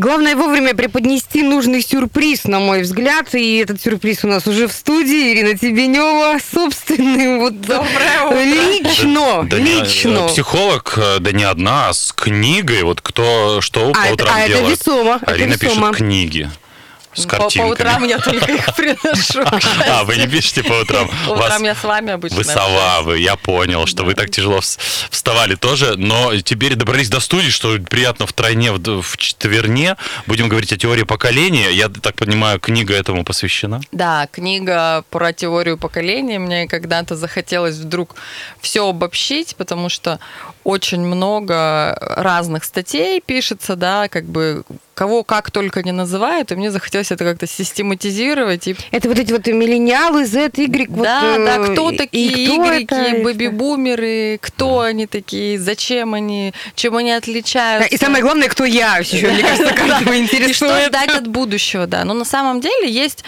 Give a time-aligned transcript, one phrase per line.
[0.00, 3.34] Главное вовремя преподнести нужный сюрприз, на мой взгляд.
[3.34, 5.34] И этот сюрприз у нас уже в студии.
[5.34, 7.52] Ирина Тебенева собственным вот
[8.32, 10.20] лично, Да не, лично.
[10.24, 12.82] э, психолог, э, да не одна, а с книгой.
[12.82, 14.78] Вот кто что по А, это- утрам а это делает.
[14.80, 15.88] весомо, это Арина весомо.
[15.90, 16.50] пишет книги
[17.14, 19.44] с По, по утрам я только их приношу.
[19.90, 21.08] А, вы не пишете по утрам?
[21.26, 22.36] По утрам я с вами обычно.
[22.38, 24.78] Вы сова, вы, я понял, что вы так тяжело вс-
[25.10, 28.32] вставали тоже, но теперь добрались до студии, что приятно в,
[29.02, 29.96] в четверне.
[30.26, 31.70] Будем говорить о теории поколения.
[31.70, 33.80] Я так понимаю, книга этому посвящена.
[33.92, 36.38] Да, книга про теорию поколения.
[36.38, 38.14] Мне когда-то захотелось вдруг
[38.60, 40.20] все обобщить, потому что
[40.64, 44.62] очень много разных статей пишется, да, как бы
[44.94, 49.32] кого как только не называют, и мне захотелось это как-то систематизировать и Это вот эти
[49.32, 50.86] вот миллениалы, Z, Y.
[50.90, 53.22] вот, да, э, да, кто и- такие и кто это?
[53.24, 57.88] бэби-бумеры, кто они такие, зачем они, чем они Да, отличаются.
[57.88, 60.88] И самое главное, кто я еще, мне кажется, каждого И что интересует.
[60.88, 62.04] ждать от будущего, да.
[62.04, 63.24] Но на самом деле есть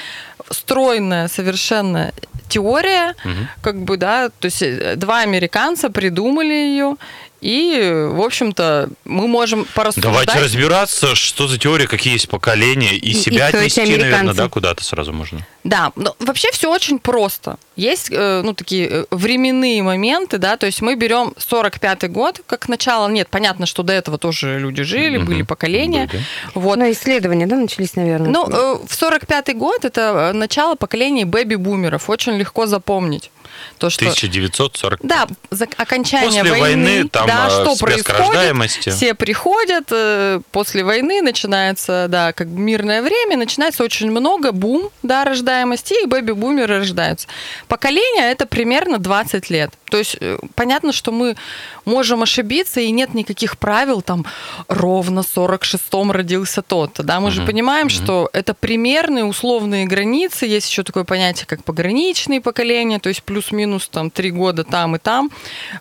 [0.51, 2.13] стройная совершенно
[2.53, 3.15] теория,
[3.63, 6.97] как бы, да, то есть э, два американца придумали ее,
[7.43, 10.11] и, в общем-то, мы можем порассуждать.
[10.13, 14.49] Давайте разбираться, что за теория, какие есть поколения, и И- себя и отнести, наверное, да,
[14.49, 15.41] куда-то сразу можно.
[15.65, 17.57] Да, но вообще все очень просто.
[17.77, 22.69] Есть, э, ну, такие э, временные моменты, да, то есть мы берем 45-й год как
[22.69, 23.09] начало.
[23.09, 25.27] Нет, понятно, что до этого тоже люди жили, Мгм.
[25.27, 26.09] были поколения.
[26.13, 26.25] Были.
[26.55, 26.79] Вот.
[26.79, 28.31] Ну, исследования, да, начались, наверное.
[28.31, 32.09] Ну, э, в 45-й год это начало поколения бэби-бумеров.
[32.09, 33.31] Очень легко запомнить.
[33.79, 34.05] То, что...
[34.05, 35.01] 1940.
[35.03, 38.71] Да, за окончание После войны там, да, э, что происходит?
[38.71, 45.25] Все приходят, э, после войны начинается, да, как мирное время, начинается очень много бум, да,
[45.25, 47.29] рождаемости, и бэби-бумеры рождаются.
[47.69, 49.71] Поколение это примерно 20 лет.
[49.93, 51.37] То есть э, понятно, что мы
[51.85, 54.25] можем ошибиться, и нет никаких правил, там,
[54.69, 57.95] ровно в 46-м родился тот-то, да, мы же Мгм, понимаем, мгм.
[57.95, 63.89] что это примерные условные границы, есть еще такое понятие, как пограничные поколения, то есть плюс-минус
[63.89, 65.31] там три года там и там,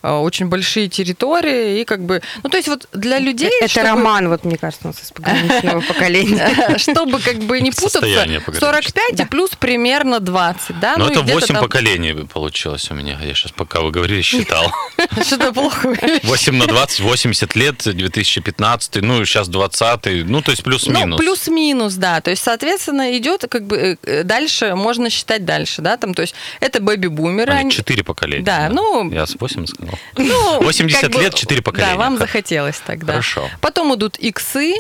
[0.03, 3.49] э, очень большие территории, и как бы, ну то есть вот для людей...
[3.61, 6.77] Это чтобы- роман, вот, мне кажется, у нас из пограничного поколения.
[6.77, 8.73] Чтобы как бы не путаться, Состояние пограничное.
[8.73, 10.95] 45 и плюс примерно 20, да?
[10.97, 13.17] Но ну это где-то 8 там- поколений получилось у меня.
[13.21, 14.71] Я сейчас, пока вы говорили, считал.
[15.25, 15.95] Что-то плохо.
[16.23, 21.19] 8 на 20, 80 лет, 2015, ну, сейчас 20, ну, то есть Ну, плюс-минус.
[21.19, 22.21] плюс-минус, да.
[22.21, 26.33] То есть, соответственно, идет как бы э, дальше, можно считать дальше, да, там, то есть
[26.59, 27.51] это бэби-бумеры.
[27.53, 28.43] они- 4 поколения.
[28.43, 29.93] Да, ну- Я с 8 сказал.
[30.17, 31.91] Ну, 80 как бы, лет, 4 поколения.
[31.93, 33.13] Да, вам захотелось тогда.
[33.13, 33.49] Хорошо.
[33.61, 34.73] Потом идут иксы,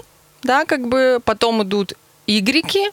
[0.43, 1.93] да, как бы, потом идут
[2.27, 2.89] игреки,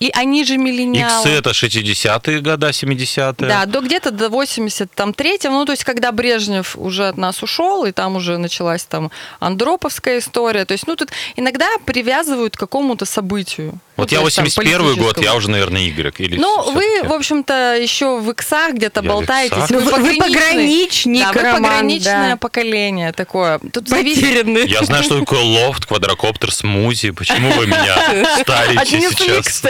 [0.00, 1.20] и они же миллениалы.
[1.22, 3.48] Иксы это 60-е года, 70-е.
[3.48, 7.92] Да, до где-то до 83-го, ну, то есть, когда Брежнев уже от нас ушел, и
[7.92, 9.10] там уже началась там
[9.40, 13.74] Андроповская история, то есть, ну, тут иногда привязывают к какому-то событию.
[13.96, 16.18] Вот Ну, я то есть, там, 81 год, я уже, наверное, Y.
[16.20, 19.58] Или Ну, вы, в общем-то, еще в иксах где-то болтаетесь.
[19.58, 19.70] иксах?
[19.70, 22.36] Вы- вы пограничник, Да, вы Роман, пограничное да.
[22.38, 23.58] поколение такое.
[23.58, 23.90] Тут.
[23.90, 24.66] Потерянный.
[24.66, 27.10] Я знаю, что такое лофт, квадрокоптер, смузи.
[27.10, 29.62] Почему вы меня ставите Один сейчас?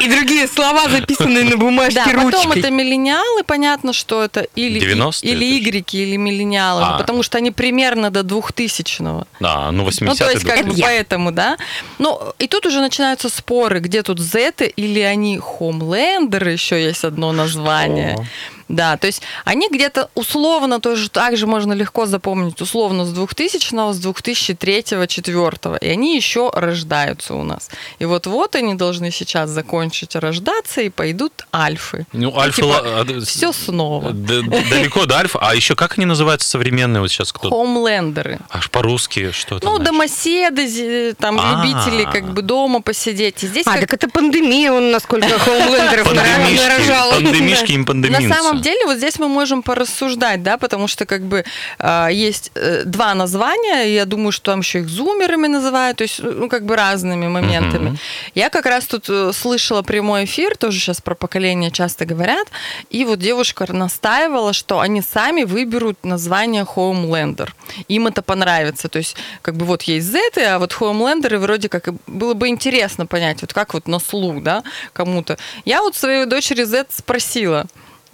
[0.00, 2.60] И другие слова, записанные на бумажке Да, потом ручкой.
[2.60, 6.98] это миллениалы, понятно, что это или, 90-е или игреки, или миллениалы, А.
[6.98, 9.26] потому что они примерно до 2000-го.
[9.40, 10.06] Да, ну 80-е.
[10.08, 11.56] Ну, то есть, как бы поэтому, да.
[11.98, 17.32] Ну, и тут уже начинаются споры, где тут зеты или они хомлендеры, еще есть одно
[17.32, 18.16] название.
[18.18, 18.24] О.
[18.72, 23.92] Да, то есть они где-то условно тоже так же можно легко запомнить, условно с 2000
[23.92, 27.68] с 2003 2004 и они еще рождаются у нас.
[27.98, 32.06] И вот-вот они должны сейчас закончить рождаться и пойдут альфы.
[32.12, 32.56] Ну, альфа...
[32.56, 34.10] Типа, ла- а, Все снова.
[34.12, 35.38] д- д- Далеко до альфа.
[35.42, 37.50] А еще как они называются современные вот сейчас кто?
[37.50, 38.38] Хомлендеры.
[38.50, 39.92] Аж по-русски что это Ну, значит?
[39.92, 41.62] домоседы, там, А.
[41.64, 43.42] любители как бы дома посидеть.
[43.44, 47.10] И здесь А, как- так это пандемия, он насколько хоумлендеров Пандемишки, нарожал.
[47.12, 48.28] пандемишки им пандеминцы.
[48.28, 51.44] На самом деле, вот здесь мы можем порассуждать, да, потому что как бы
[51.78, 56.02] а, есть э, два названия, и я думаю, что там еще их зумерами называют, то
[56.02, 57.90] есть, ну, как бы разными моментами.
[57.90, 57.98] Мгм.
[58.34, 62.48] Я как раз тут э, слышала прямой эфир, тоже сейчас про поколение часто говорят,
[62.90, 67.50] и вот девушка настаивала, что они сами выберут название Homelander.
[67.88, 68.88] Им это понравится.
[68.88, 72.48] То есть, как бы вот есть Z, а вот Homelander, и вроде как было бы
[72.48, 74.62] интересно понять, вот как вот на слух, да,
[74.92, 75.38] кому-то.
[75.64, 77.66] Я вот своей дочери Z спросила,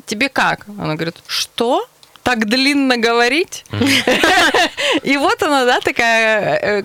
[0.09, 0.67] тебе как?
[0.79, 1.87] Она говорит, что?
[2.29, 3.65] так длинно говорить.
[5.03, 6.83] И вот она, да, такая, э,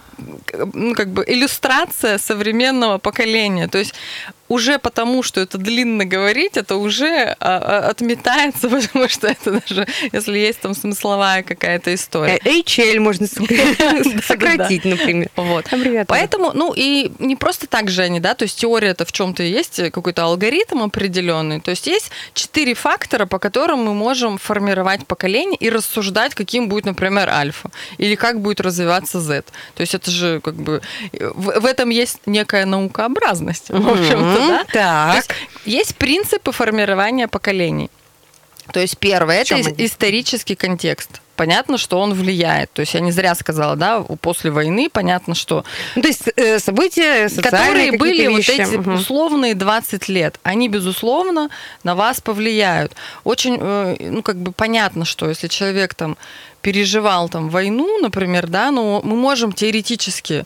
[0.73, 3.67] ну, как бы иллюстрация современного поколения.
[3.67, 3.93] То есть
[4.49, 9.87] уже потому, что это длинно говорить, это уже а, а, отметается, потому что это даже,
[10.11, 12.39] если есть там смысловая какая-то история.
[12.43, 13.27] Э, HL можно
[14.27, 15.29] сократить, например.
[15.35, 15.65] Вот.
[16.07, 19.43] Поэтому, ну и не просто так же они, да, то есть теория это в чем-то
[19.43, 21.61] есть какой-то алгоритм определенный.
[21.61, 26.85] То есть есть четыре фактора, по которым мы можем формировать поколение и рассуждать, каким будет,
[26.85, 29.43] например, альфа или как будет развиваться Z.
[29.75, 30.81] То есть это же как бы
[31.11, 34.65] в, в этом есть некая наукообразность, в общем-то, да?
[34.71, 35.15] Так.
[35.15, 35.31] есть,
[35.65, 37.89] есть принципы формирования поколений.
[38.71, 41.21] То есть первое это исторический контекст.
[41.35, 42.71] Понятно, что он влияет.
[42.73, 45.65] То есть я не зря сказала, да, после войны понятно, что...
[45.95, 48.51] Ну, то есть э, события, которые были вещи.
[48.51, 48.91] вот эти угу.
[48.91, 51.49] условные 20 лет, они, безусловно,
[51.83, 52.93] на вас повлияют.
[53.23, 56.17] Очень, э, ну, как бы понятно, что если человек там
[56.61, 60.45] переживал там войну, например, да, ну, мы можем теоретически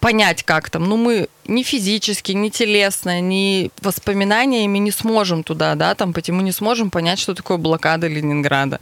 [0.00, 5.94] понять как там, ну мы ни физически, ни телесно, ни воспоминаниями не сможем туда, да,
[5.94, 8.78] там, потому не сможем понять, что такое блокада Ленинграда.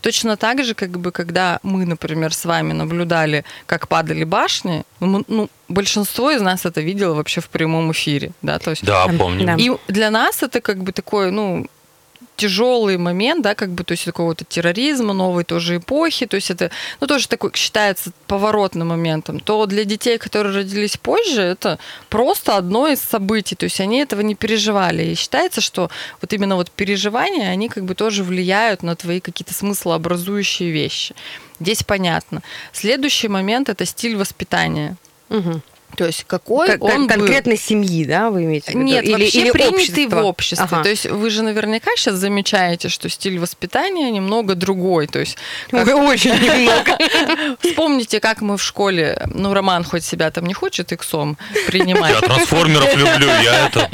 [0.00, 5.24] Точно так же, как бы, когда мы, например, с вами наблюдали, как падали башни, мы,
[5.28, 8.84] ну, большинство из нас это видело вообще в прямом эфире, да, то есть...
[8.84, 9.56] Да, помню.
[9.58, 11.66] И для нас это как бы такое, ну,
[12.40, 16.70] тяжелый момент, да, как бы, то есть какого-то терроризма, новой тоже эпохи, то есть это,
[17.00, 21.78] ну, тоже такой считается поворотным моментом, то для детей, которые родились позже, это
[22.08, 25.02] просто одно из событий, то есть они этого не переживали.
[25.04, 25.90] И считается, что
[26.22, 31.14] вот именно вот переживания, они как бы тоже влияют на твои какие-то смыслообразующие вещи.
[31.60, 32.42] Здесь понятно.
[32.72, 34.96] Следующий момент– это стиль воспитания.
[35.28, 35.60] Угу.
[35.96, 37.58] То есть какой как, он конкретно был...
[37.58, 38.80] семьи, да, вы имеете в виду?
[38.80, 40.16] Нет, или, вообще или принятый общество?
[40.16, 40.66] в обществе.
[40.70, 40.82] Ага.
[40.82, 45.06] То есть вы же наверняка сейчас замечаете, что стиль воспитания немного другой.
[45.06, 45.36] То есть
[45.70, 45.86] как...
[45.88, 46.98] очень немного.
[47.60, 52.14] Вспомните, как мы в школе, ну Роман хоть себя там не хочет иксом принимать.
[52.14, 53.90] Я трансформеров люблю, я этот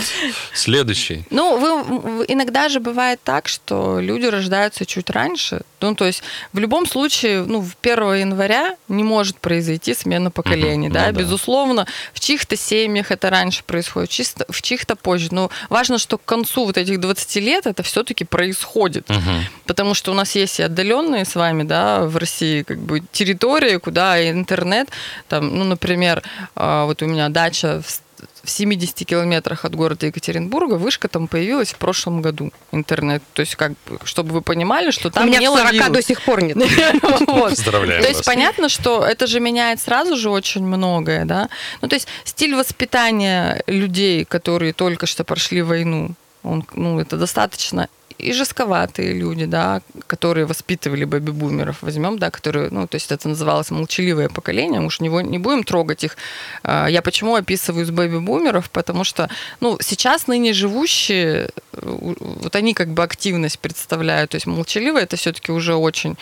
[0.53, 1.25] следующий.
[1.31, 5.63] Ну вы иногда же бывает так, что люди рождаются чуть раньше.
[5.81, 6.23] Ну то есть
[6.53, 12.21] в любом случае, ну в 1 января не может произойти смена поколений, да, ну в
[12.21, 14.11] чьих-то семьях это раньше происходит,
[14.49, 15.29] в чьих-то позже.
[15.31, 19.11] Но важно, что к концу вот этих 20 лет это все-таки происходит.
[19.11, 19.21] Угу.
[19.67, 23.77] Потому что у нас есть и отдаленные с вами, да, в России как бы территории,
[23.79, 24.89] куда интернет,
[25.29, 26.23] там, ну, например,
[26.55, 28.06] а, вот у меня дача в
[28.47, 33.23] в 70 километрах от города Екатеринбурга вышка там появилась в прошлом году, интернет.
[33.33, 33.73] То есть, как
[34.05, 35.91] чтобы вы понимали, что там У меня не 40 ловилось.
[35.91, 36.57] до сих пор нет.
[37.27, 41.49] Поздравляю То есть, понятно, что это же меняет сразу же очень многое, да.
[41.83, 46.13] Ну, то есть, стиль воспитания людей, которые только что прошли войну,
[46.45, 52.87] он, ну, это достаточно и жестковатые люди, да, которые воспитывали бэби-бумеров, возьмем, да, которые, ну,
[52.87, 56.17] то есть это называлось молчаливое поколение, уж не, не будем трогать их.
[56.63, 58.71] А, я почему описываю с бэби-бумеров?
[58.71, 59.29] Потому что,
[59.61, 65.53] ну, сейчас ныне живущие, вот они как бы активность представляют, то есть молчаливые это все-таки
[65.53, 66.17] уже очень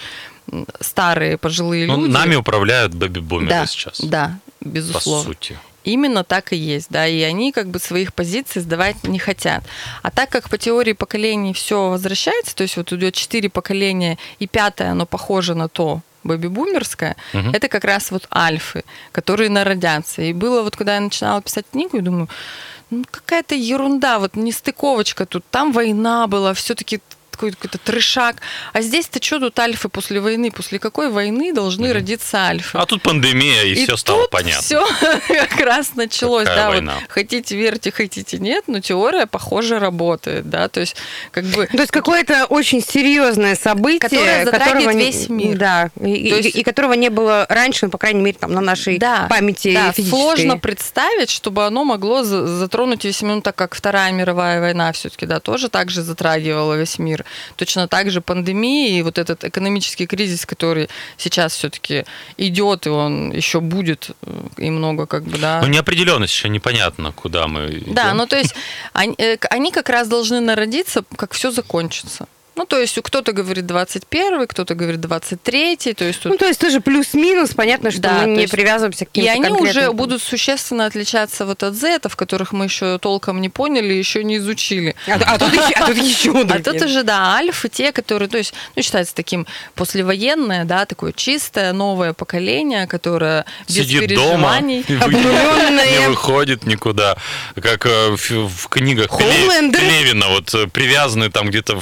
[0.81, 2.13] старые пожилые ну, люди.
[2.13, 4.01] Нами управляют бэби-бумеры да, сейчас.
[4.01, 5.25] Да, безусловно.
[5.25, 5.59] По сути.
[5.85, 9.65] Именно так и есть, да, и они как бы своих позиций сдавать не хотят.
[10.03, 14.47] А так как по теории поколений все возвращается, то есть вот идет четыре поколения, и
[14.47, 17.51] пятое, оно похоже на то, бэби-бумерское, угу.
[17.53, 20.23] это как раз вот альфы, которые народятся.
[20.23, 22.29] И было вот, когда я начинала писать книгу, я думаю,
[22.91, 27.01] ну какая-то ерунда, вот нестыковочка тут, там война была, все-таки
[27.35, 28.37] такой какой-то трешак.
[28.73, 30.51] А здесь-то что тут альфы после войны?
[30.51, 31.93] После какой войны должны mm-hmm.
[31.93, 32.79] родиться альфы?
[32.79, 34.63] А тут пандемия, и, и все стало понятно.
[34.63, 34.87] Все
[35.29, 36.45] как раз началось.
[36.45, 36.95] Какая да, война?
[36.95, 40.49] вот хотите верьте, хотите нет, но теория, похоже, работает.
[40.49, 40.69] Да?
[40.69, 40.97] То есть,
[41.31, 41.67] как бы...
[41.67, 45.59] То есть какое-то очень серьезное событие, которое затрагивает которого, весь мир.
[45.59, 46.57] Да, и, есть...
[46.57, 49.75] и, и которого не было раньше, ну, по крайней мере, там, на нашей да, памяти
[49.75, 50.17] да, физической.
[50.17, 55.27] сложно представить, чтобы оно могло затронуть весь мир, ну, так как Вторая мировая война все-таки,
[55.27, 57.24] да, тоже так же затрагивала весь мир.
[57.57, 62.05] Точно так же пандемия и вот этот экономический кризис, который сейчас все-таки
[62.37, 65.61] идет, и он еще будет, э, и много как бы, да.
[65.63, 67.95] Ну, неопределенность еще непонятно, куда мы идем.
[67.95, 68.55] Да, ну то есть
[68.93, 72.27] они, э, они как раз должны народиться, как все закончится.
[72.57, 76.33] Ну, то есть кто-то говорит 21, кто-то говорит 23, то есть тут...
[76.33, 78.53] Ну, то есть тоже плюс-минус, понятно, что да, мы не есть...
[78.53, 79.83] привязываемся к каким-то И они конкретным...
[79.83, 84.37] уже будут существенно отличаться вот от зетов, которых мы еще толком не поняли, еще не
[84.37, 84.95] изучили.
[85.09, 86.61] А, а, тут, еще, а тут еще другие.
[86.61, 91.13] А тут уже, да, альфы, те, которые, то есть, ну, считается таким послевоенное, да, такое
[91.13, 94.85] чистое, новое поколение, которое без переживаний.
[94.89, 97.17] не выходит никуда.
[97.61, 101.77] Как э, в, в книгах Левина, вот э, привязанный там где-то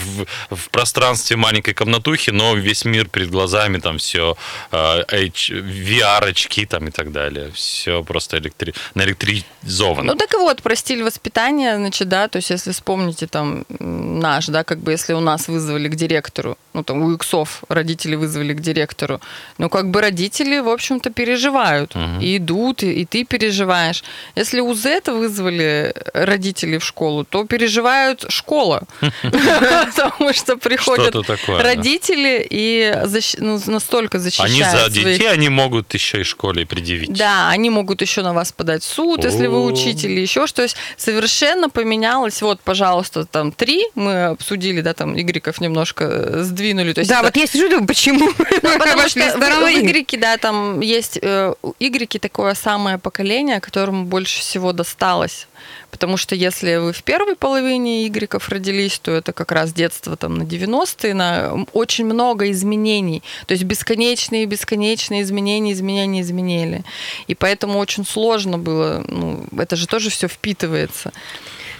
[0.50, 4.36] в в пространстве маленькой комнатухи, но весь мир перед глазами, там все
[4.70, 7.50] VR-очки там и так далее.
[7.54, 8.74] Все просто электри...
[8.94, 10.12] наэлектризовано.
[10.12, 14.46] Ну так и вот, про стиль воспитания, значит, да, то есть если вспомните там наш,
[14.46, 18.54] да, как бы если у нас вызвали к директору, ну там у иксов родители вызвали
[18.54, 19.20] к директору,
[19.58, 22.20] ну как бы родители, в общем-то, переживают, угу.
[22.20, 24.04] и идут, и, и ты переживаешь.
[24.36, 28.82] Если у Зета вызвали родители в школу, то переживают школа,
[29.22, 31.14] потому что приходят
[31.48, 32.94] родители и
[33.38, 34.52] ну, настолько защищают.
[34.52, 37.12] Они за детей, они могут еще и школе предъявить.
[37.12, 40.56] Да, они могут еще на вас подать в суд, если вы учитель, еще что.
[40.56, 42.42] То есть совершенно поменялось.
[42.42, 46.92] Вот, пожалуйста, там три, мы обсудили, да, там игреков немножко э, сдвинули.
[46.92, 47.26] То есть да, это...
[47.26, 48.30] вот я сижу, думаю, почему?
[48.62, 51.18] Ну, потому что в, в игреке, да, там есть...
[51.20, 55.48] Э, игреки такое самое поколение, которому больше всего досталось
[55.92, 60.34] Потому что если вы в первой половине игреков родились, то это как раз детство там
[60.34, 63.22] на 90-е, на очень много изменений.
[63.46, 66.82] То есть бесконечные, бесконечные изменения, изменения, изменили.
[67.28, 71.12] И поэтому очень сложно было, ну, это же тоже все впитывается.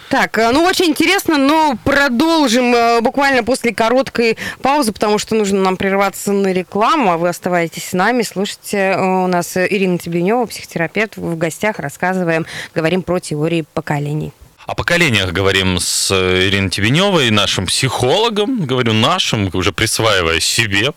[0.09, 5.61] Так, э, ну очень интересно, но продолжим э, буквально после короткой паузы, потому что нужно
[5.61, 8.77] нам прерваться на рекламу, а вы оставайтесь с нами, слушайте.
[8.77, 12.45] Э, у нас Ирина Тебенева, психотерапевт, в гостях рассказываем,
[12.75, 14.33] говорим про теории поколений.
[14.65, 20.93] О поколениях говорим с Ириной Тебеневой, нашим психологом, говорю нашим, уже присваивая себе.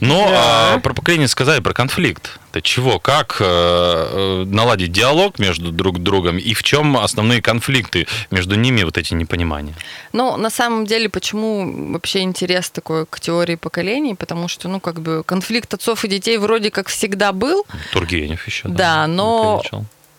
[0.00, 0.74] Но да.
[0.74, 2.38] а, про поколение сказали, про конфликт.
[2.50, 2.98] Это чего?
[2.98, 8.82] Как э, э, наладить диалог между друг другом и в чем основные конфликты между ними,
[8.82, 9.74] вот эти непонимания?
[10.12, 14.14] Ну, на самом деле, почему вообще интерес такой к теории поколений?
[14.14, 17.66] Потому что, ну, как бы конфликт отцов и детей вроде как всегда был.
[17.92, 18.68] Тургенев еще.
[18.68, 19.62] Да, да но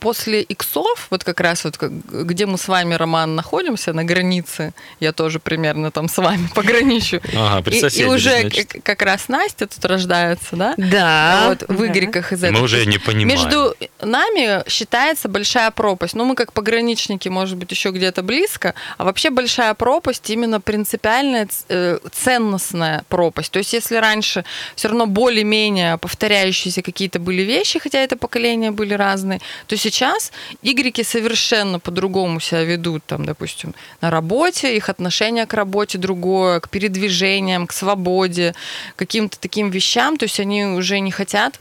[0.03, 5.13] после иксов, вот как раз вот где мы с вами, Роман, находимся, на границе, я
[5.13, 7.22] тоже примерно там с вами пограничу.
[7.33, 8.75] Ага, и, и уже значит.
[8.83, 10.74] как раз Настя тут рождается, да?
[10.77, 11.45] Да.
[11.48, 12.57] Вот в игреках из этого.
[12.57, 13.27] Мы уже не понимаем.
[13.29, 16.15] Между нами считается большая пропасть.
[16.15, 21.48] Ну, мы как пограничники, может быть, еще где-то близко, а вообще большая пропасть именно принципиальная,
[21.69, 23.51] э, ценностная пропасть.
[23.51, 24.43] То есть если раньше
[24.75, 30.31] все равно более-менее повторяющиеся какие-то были вещи, хотя это поколения были разные, то есть сейчас
[30.63, 36.69] игреки совершенно по-другому себя ведут, там, допустим, на работе, их отношение к работе другое, к
[36.69, 38.55] передвижениям, к свободе,
[38.95, 41.59] каким-то таким вещам, то есть они уже не хотят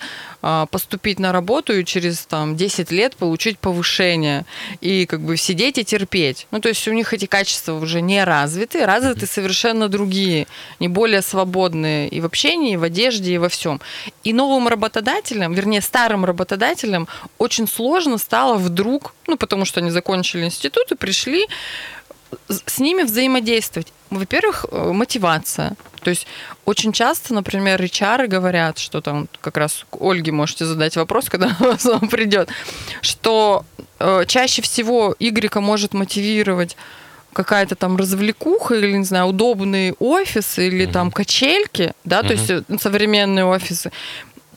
[0.71, 4.45] поступить на работу и через там, 10 лет получить повышение
[4.81, 6.47] и как бы сидеть и терпеть.
[6.51, 10.49] Ну, то есть у них эти качества уже не развиты, развиты совершенно другие,
[10.81, 13.81] не более свободные и в общении, и в одежде, и во всем.
[14.25, 17.07] И новым работодателям, вернее, старым работодателям
[17.39, 21.47] очень сложно стало вдруг, ну, потому что они закончили институт и пришли
[22.49, 23.93] с ними взаимодействовать.
[24.11, 25.75] Во-первых, э, мотивация.
[26.03, 26.27] То есть
[26.65, 32.09] очень часто, например, HR говорят, что там как раз Ольге можете задать вопрос, когда он
[32.09, 32.49] придет,
[33.01, 33.65] что
[33.99, 36.77] э, чаще всего Y может мотивировать
[37.33, 40.93] какая-то там развлекуха или, не знаю, удобный офис или mm-hmm.
[40.93, 42.27] там качельки, да, mm-hmm.
[42.27, 43.91] то есть э, современные офисы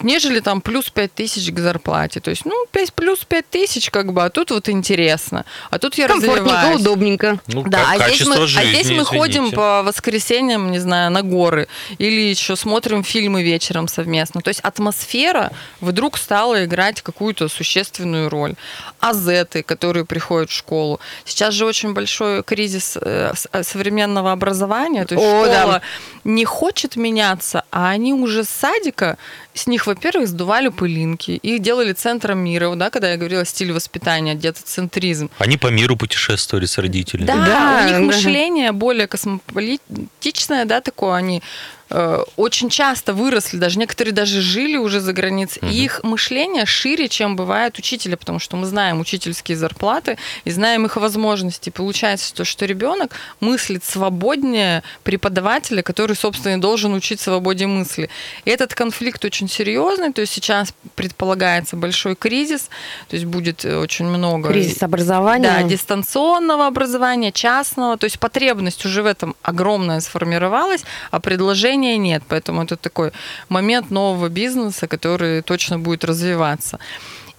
[0.06, 2.20] нежели там плюс 5 тысяч к зарплате.
[2.20, 5.46] То есть, ну, 5, плюс 5 тысяч, как бы, а тут вот интересно.
[5.72, 6.80] А тут я развиваюсь.
[6.80, 7.40] удобненько.
[7.48, 11.24] Ну, да, а здесь, мы, жизни, а здесь мы ходим по воскресеньям, не знаю, на
[11.24, 11.68] горы.
[11.98, 14.42] Или еще смотрим фильмы вечером совместно.
[14.42, 18.54] То есть атмосфера вдруг стала играть какую-то существенную роль.
[19.00, 21.00] Азеты, которые приходят в школу.
[21.26, 25.06] Сейчас же очень большой кризис э, э, современного образования.
[25.06, 25.82] То есть О, школа да.
[26.24, 29.18] не хочет меняться, а они уже с садика
[29.56, 34.36] с них, во-первых, сдували пылинки, их делали центром мира, да, когда я говорила стиль воспитания,
[34.36, 35.30] где-то центризм.
[35.38, 37.26] Они по миру путешествовали с родителями.
[37.26, 38.02] Да, да у них да.
[38.02, 41.42] мышление более космополитичное, да, такое, они
[41.90, 45.72] очень часто выросли, даже некоторые даже жили уже за границей, угу.
[45.72, 50.86] и их мышление шире, чем бывает учителя, потому что мы знаем учительские зарплаты и знаем
[50.86, 51.70] их возможности.
[51.70, 58.10] Получается, то, что ребенок мыслит свободнее преподавателя, который, собственно, и должен учить свободе мысли.
[58.46, 62.70] И этот конфликт очень серьезный, то есть сейчас предполагается большой кризис,
[63.10, 64.50] то есть будет э, очень много...
[64.50, 65.44] Кризис образования.
[65.44, 71.98] Да, дистанционного образования, частного, то есть потребность уже в этом огромная сформировалась, а предложение решения
[71.98, 72.24] нет.
[72.28, 73.12] Поэтому это такой
[73.50, 76.80] момент нового бизнеса, который точно будет развиваться.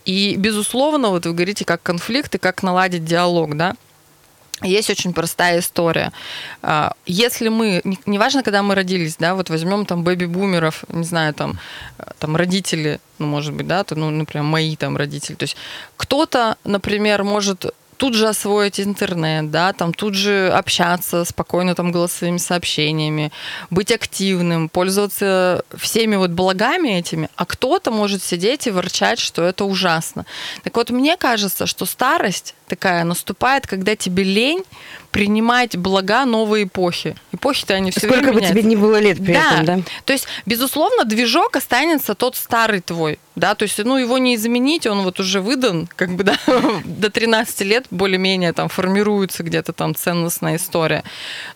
[0.04, 3.74] И, безусловно, вот вы говорите, как конфликт и как наладить диалог, да?
[4.62, 6.12] Есть очень простая история.
[6.62, 11.58] А, если мы, неважно, когда мы родились, да, вот возьмем там бэби-бумеров, не знаю, там,
[12.18, 15.36] там родители, ну, может быть, да, то, ну, например, мои там родители.
[15.36, 15.56] То есть
[15.96, 22.38] кто-то, например, может тут же освоить интернет, да, там тут же общаться спокойно там голосовыми
[22.38, 23.32] сообщениями,
[23.70, 29.64] быть активным, пользоваться всеми вот благами этими, а кто-то может сидеть и ворчать, что это
[29.64, 30.26] ужасно.
[30.62, 34.64] Так вот, мне кажется, что старость такая наступает, когда тебе лень
[35.10, 37.16] принимать блага новой эпохи.
[37.32, 38.68] Эпохи-то они все Сколько время бы тебе меняются.
[38.68, 39.52] ни было лет при да.
[39.52, 39.78] этом, да?
[40.04, 44.86] То есть, безусловно, движок останется тот старый твой, да, то есть, ну, его не изменить,
[44.86, 46.36] он вот уже выдан, как бы, да,
[46.84, 51.04] до 13 лет более-менее там формируется где-то там ценностная история.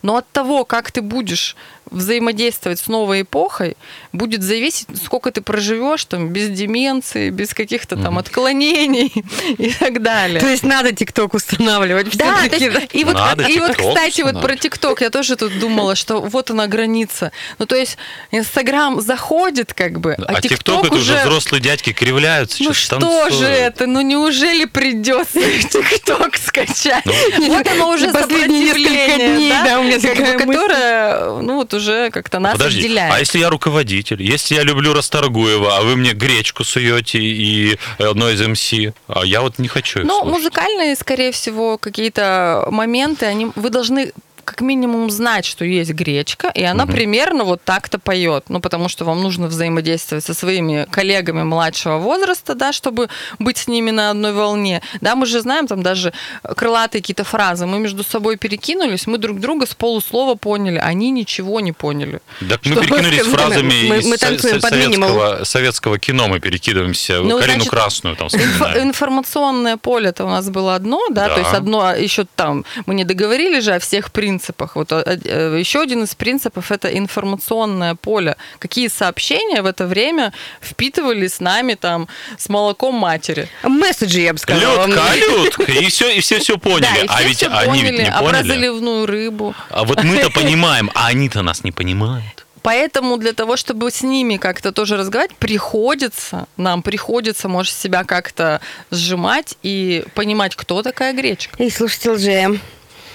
[0.03, 1.55] Но от того, как ты будешь
[1.89, 3.75] взаимодействовать с новой эпохой,
[4.13, 9.11] будет зависеть, сколько ты проживешь там без деменции, без каких-то там отклонений
[9.57, 10.39] и так далее.
[10.39, 14.55] То есть надо ТикТок устанавливать Да, есть, и вот, Надо и вот, кстати, вот про.
[14.55, 17.31] ТикТок я тоже тут думала, что вот она граница.
[17.59, 17.97] Ну, то есть,
[18.31, 22.63] Инстаграм заходит как бы, а, А ТикТок это уже взрослые дядьки кривляются.
[22.63, 23.85] Ну что же это?
[23.87, 27.05] Ну неужели придется ТикТок скачать?
[27.05, 32.09] Ну, Вот оно уже Последние несколько дней, да, у меня такая которое, ну вот уже
[32.11, 33.13] как-то нас Подожди, отделяет.
[33.13, 38.29] а если я руководитель, если я люблю Расторгуева, а вы мне гречку суете и одно
[38.29, 38.73] из МС,
[39.07, 40.33] а я вот не хочу Ну, слушать.
[40.33, 44.11] музыкальные, скорее всего, какие-то моменты, они, вы должны
[44.43, 48.45] как минимум знать, что есть гречка, и она примерно вот так-то поет.
[48.49, 53.07] Ну, потому что вам нужно взаимодействовать со своими коллегами младшего возраста, да, чтобы
[53.39, 54.81] быть с ними на одной волне.
[55.01, 56.13] Да, мы же знаем там даже
[56.55, 57.65] крылатые какие-то фразы.
[57.65, 62.19] Мы между собой перекинулись, мы друг друга с полуслова поняли, они ничего не поняли.
[62.49, 67.19] Так мы перекинулись мы- фразами мы- из мы со- советского, советского кино, мы перекидываемся.
[67.21, 68.89] Ну, Карину значит, Красную там вспоминаем.
[68.89, 71.33] информационное поле это у нас было одно, да, Да.
[71.35, 74.30] то есть одно еще там мы не договорились же о всех принципах.
[74.75, 78.35] Вот а, э, еще один из принципов это информационное поле.
[78.59, 82.07] Какие сообщения в это время впитывали с нами там
[82.37, 83.49] с молоком матери.
[83.63, 84.85] Месседжи, я бы сказала.
[84.85, 86.81] Людка, Людка, и все, и все все поняли.
[86.81, 88.47] да, и а все ведь всё они поняли, ведь не а про поняли.
[88.47, 89.55] заливную рыбу.
[89.69, 92.45] А вот мы-то понимаем, а они-то нас не понимают.
[92.61, 98.61] Поэтому для того, чтобы с ними как-то тоже разговаривать, приходится, нам приходится, может, себя как-то
[98.91, 101.61] сжимать и понимать, кто такая гречка.
[101.61, 102.59] И слушайте ЛЖМ.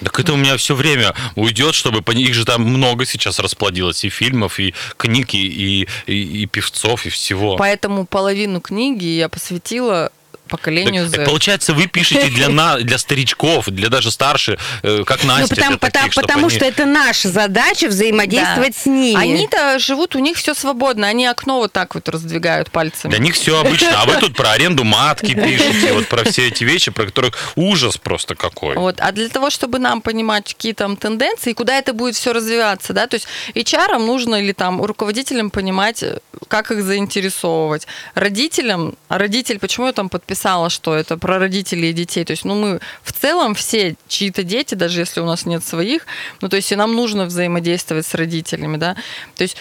[0.04, 4.08] Так это у меня все время уйдет, чтобы их же там много сейчас расплодилось и
[4.08, 7.56] фильмов, и книг, и, и- и певцов, и всего.
[7.56, 10.10] Поэтому половину книги я посвятила
[10.46, 11.26] поколению Так, так Z.
[11.26, 15.68] получается, вы пишете для, на, для старичков, для даже старше, э, как Ну, Настя, потому,
[15.70, 18.80] для таких, потому, потому они- что это наша задача взаимодействовать Да.
[18.80, 19.20] с ними.
[19.20, 23.10] Они-то живут, у них все свободно, они окно вот так вот раздвигают пальцами.
[23.10, 26.64] Для них все обычно, а вы тут про аренду матки пишете, вот про все эти
[26.64, 28.74] вещи, про которых ужас просто какой.
[28.76, 28.96] Вот.
[29.00, 33.06] А для того, чтобы нам понимать, какие там тенденции, куда это будет все развиваться, да,
[33.06, 36.04] то есть HR нужно или там руководителям понимать,
[36.48, 37.86] как их заинтересовывать.
[38.14, 42.44] Родителям, а родитель, почему я там подписала, что это про родителей и детей, то есть,
[42.44, 46.06] ну, мы в целом все чьи-то дети, даже если у нас нет своих,
[46.42, 48.96] ну, то есть, и нам нужно взаимодействовать с родителями, да,
[49.34, 49.56] то есть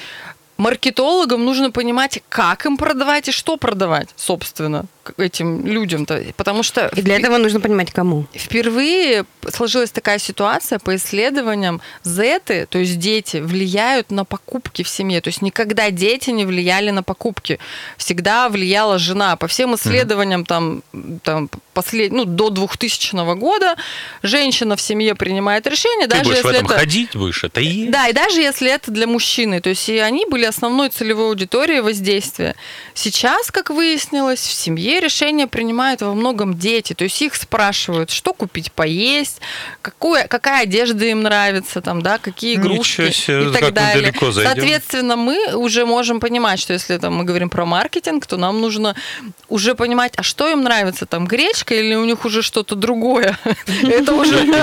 [0.58, 4.86] маркетологам нужно понимать, как им продавать и что продавать, собственно,
[5.18, 6.24] этим людям-то.
[6.38, 8.26] Потому что И для этого нужно понимать, кому.
[8.34, 11.82] Впервые сложилась такая ситуация по исследованиям.
[12.04, 15.22] Зеты, то есть дети, влияют на покупки в семье.
[15.22, 17.60] То есть никогда дети не влияли на покупки.
[17.98, 19.36] Всегда влияла жена.
[19.36, 20.84] По всем исследованиям там,
[21.24, 22.12] там послед...
[22.12, 23.76] ну, до 2000 года
[24.24, 26.80] женщина в семье принимает решение, Ты даже будешь в если этом это...
[26.80, 27.92] ходить, будешь это есть.
[27.92, 29.62] Да, и даже если это для мужчины.
[29.62, 32.56] То есть и они были основной целевой аудиторией воздействия.
[32.94, 36.94] Сейчас, как выяснилось, в семье решения принимают во многом дети.
[36.94, 39.42] То есть их спрашивают, что купить поесть,
[39.82, 44.04] какую, какая одежда им нравится, там, да, какие игрушки Ничего себе, и так далее.
[44.04, 44.54] далеко зайдем.
[44.54, 48.96] Соответственно, мы уже можем понимать, что если там, мы говорим про маркетинг, то нам нужно
[49.50, 53.38] уже понимать, а что им нравится, там, гречка или у них уже что-то другое.
[53.84, 54.46] Это уже...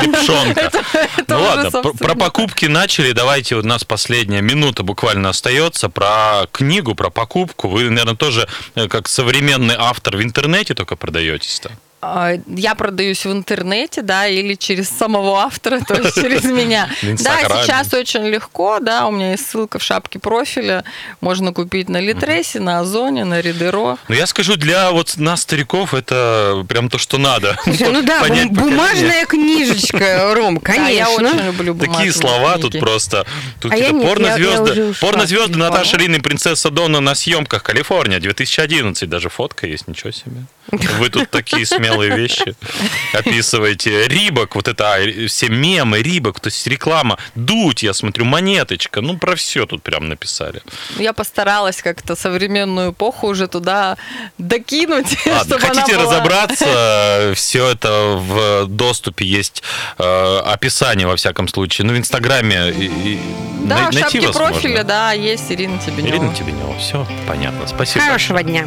[1.29, 3.12] Ну ладно, про покупки начали.
[3.12, 5.88] Давайте, у нас последняя минута буквально остается.
[5.88, 7.68] Про книгу, про покупку.
[7.68, 11.72] Вы, наверное, тоже э, как современный автор в интернете только продаетесь-то.
[12.05, 16.91] А, Я продаюсь в интернете, да, или через самого автора, то есть через меня.
[17.01, 20.83] Да, сейчас очень легко, да, у меня есть ссылка в шапке профиля,
[21.21, 23.99] можно купить на Литресе, на Озоне, на Ридеро.
[24.09, 27.57] Но я скажу, для вот нас, стариков, это прям то, что надо.
[27.93, 31.47] Ну да, бумажная книжечка, Ром, Да, я очень конечно.
[31.47, 33.27] люблю Такие слова тут просто.
[33.61, 35.99] Тут А я порнозвезды, порнозвезды Наташа.
[35.99, 39.09] Лина и принцесса Дона на съемках Калифорния 2011.
[39.09, 40.45] Даже фотка есть, ничего себе.
[40.99, 42.55] Вы тут такие смелые смелые вещи
[43.12, 44.09] описываете.
[44.09, 47.18] Рибок, вот это а, все мемы, Рибок, то есть реклама.
[47.35, 49.00] Дуть, я смотрю, монеточка.
[49.00, 50.62] Ну, про все тут прям написали.
[50.98, 53.96] Я постаралась как-то современную эпоху уже туда
[54.38, 59.62] докинуть, Ладно, чтобы она хотите была- разобраться, все это в доступе есть
[59.98, 61.87] э, описание, во всяком случае.
[61.87, 63.20] Ну, в Инстаграме и- и
[63.64, 64.85] Да, най- в найти шапке вас профиля, можно.
[64.85, 66.09] да, есть Ирина Тебенева.
[66.16, 67.66] Ирина Тебенева, все понятно.
[67.66, 68.05] Спасибо.
[68.05, 68.66] Хорошего дня.